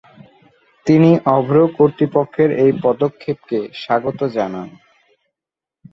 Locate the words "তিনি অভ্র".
0.85-1.55